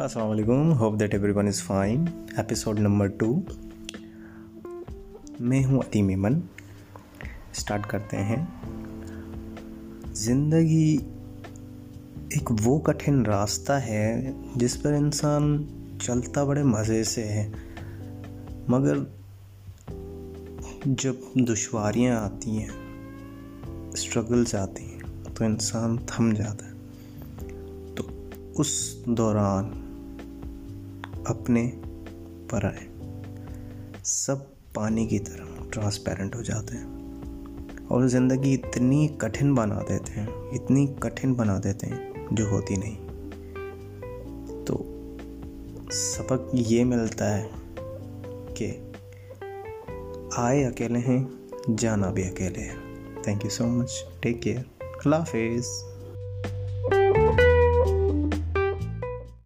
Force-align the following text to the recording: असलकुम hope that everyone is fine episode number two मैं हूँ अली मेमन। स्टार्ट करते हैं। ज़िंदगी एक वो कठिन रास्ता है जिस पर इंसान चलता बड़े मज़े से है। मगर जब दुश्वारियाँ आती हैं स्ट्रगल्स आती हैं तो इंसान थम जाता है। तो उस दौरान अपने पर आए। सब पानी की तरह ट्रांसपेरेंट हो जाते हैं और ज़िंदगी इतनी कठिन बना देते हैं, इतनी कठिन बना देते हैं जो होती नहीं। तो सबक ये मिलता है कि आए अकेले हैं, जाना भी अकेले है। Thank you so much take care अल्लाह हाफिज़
असलकुम 0.00 0.70
hope 0.70 0.94
that 0.94 1.14
everyone 1.32 1.48
is 1.48 1.62
fine 1.62 2.06
episode 2.38 2.78
number 2.78 3.08
two 3.08 3.26
मैं 5.40 5.62
हूँ 5.64 5.82
अली 5.82 6.02
मेमन। 6.02 6.42
स्टार्ट 7.54 7.86
करते 7.86 8.16
हैं। 8.16 8.38
ज़िंदगी 10.14 10.94
एक 12.36 12.50
वो 12.52 12.78
कठिन 12.78 13.24
रास्ता 13.26 13.78
है 13.78 14.34
जिस 14.58 14.76
पर 14.76 14.94
इंसान 14.94 15.68
चलता 16.02 16.44
बड़े 16.44 16.62
मज़े 16.62 17.04
से 17.04 17.22
है। 17.22 17.46
मगर 18.70 19.06
जब 20.86 21.32
दुश्वारियाँ 21.38 22.20
आती 22.24 22.56
हैं 22.56 23.92
स्ट्रगल्स 23.96 24.54
आती 24.54 24.84
हैं 24.84 25.34
तो 25.34 25.44
इंसान 25.44 25.98
थम 25.98 26.32
जाता 26.32 26.66
है। 26.66 26.74
तो 27.94 28.10
उस 28.60 29.04
दौरान 29.08 29.80
अपने 31.26 31.62
पर 32.50 32.66
आए। 32.66 32.86
सब 34.04 34.46
पानी 34.76 35.06
की 35.06 35.18
तरह 35.18 35.70
ट्रांसपेरेंट 35.72 36.34
हो 36.36 36.42
जाते 36.42 36.76
हैं 36.76 37.86
और 37.86 38.06
ज़िंदगी 38.08 38.52
इतनी 38.54 39.06
कठिन 39.20 39.54
बना 39.54 39.80
देते 39.88 40.12
हैं, 40.12 40.28
इतनी 40.54 40.86
कठिन 41.02 41.34
बना 41.34 41.58
देते 41.58 41.86
हैं 41.86 42.26
जो 42.32 42.48
होती 42.50 42.76
नहीं। 42.76 42.96
तो 44.64 44.78
सबक 45.92 46.50
ये 46.54 46.84
मिलता 46.84 47.24
है 47.26 47.50
कि 48.58 48.66
आए 50.38 50.62
अकेले 50.64 50.98
हैं, 50.98 51.20
जाना 51.70 52.10
भी 52.10 52.22
अकेले 52.22 52.60
है। 52.60 52.76
Thank 53.26 53.44
you 53.44 53.50
so 53.50 53.64
much 53.66 54.04
take 54.22 54.40
care 54.42 54.64
अल्लाह 54.82 55.20
हाफिज़ 55.20 55.68